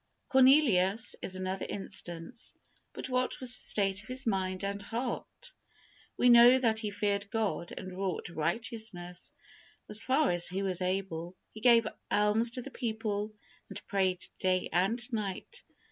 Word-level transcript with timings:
Cornelius, 0.29 1.15
is 1.21 1.35
another 1.35 1.67
instance, 1.69 2.55
but 2.91 3.07
what 3.07 3.39
was 3.39 3.51
the 3.51 3.61
state 3.69 4.01
of 4.01 4.07
his 4.07 4.25
mind 4.25 4.63
and 4.63 4.81
heart? 4.81 5.53
We 6.17 6.27
know 6.27 6.57
that 6.57 6.79
he 6.79 6.89
feared 6.89 7.29
God 7.29 7.71
and 7.77 7.95
wrought 7.95 8.27
righteousness, 8.29 9.31
as 9.87 10.01
far 10.01 10.31
as 10.31 10.47
he 10.47 10.63
was 10.63 10.81
able. 10.81 11.35
He 11.51 11.61
gave 11.61 11.85
alms 12.09 12.49
to 12.57 12.63
the 12.63 12.71
people, 12.71 13.35
and 13.69 13.79
prayed 13.85 14.25
day 14.39 14.69
and 14.73 14.97
night. 15.13 15.61